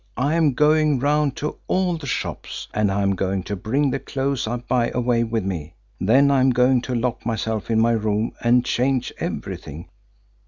I 0.17 0.33
am 0.33 0.55
going 0.55 0.97
round 0.97 1.35
to 1.35 1.57
all 1.67 1.95
the 1.95 2.07
shops, 2.07 2.67
and 2.73 2.91
I 2.91 3.03
am 3.03 3.13
going 3.13 3.43
to 3.43 3.55
bring 3.55 3.91
the 3.91 3.99
clothes 3.99 4.47
I 4.47 4.55
buy 4.55 4.89
away 4.95 5.23
with 5.23 5.45
me. 5.45 5.75
Then 5.99 6.31
I 6.31 6.39
am 6.39 6.49
going 6.49 6.81
to 6.89 6.95
lock 6.95 7.23
myself 7.23 7.69
in 7.69 7.79
my 7.79 7.91
room 7.91 8.31
and 8.41 8.65
change 8.65 9.13
everything. 9.19 9.89